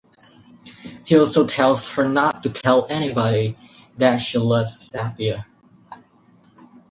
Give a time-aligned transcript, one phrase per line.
[1.05, 3.55] He also tells her not to tell anybody
[3.99, 5.45] that she loves Sathya.